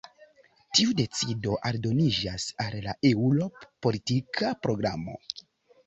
[0.77, 5.21] Tiu decido aldoniĝas al la Eŭrop-politika Programo.